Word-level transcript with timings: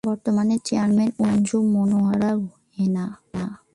বর্তমান 0.03 0.49
চেয়ারম্যান-আঞ্জু 0.65 1.57
মনোয়ারা 1.73 2.31
হেনা 2.75 3.05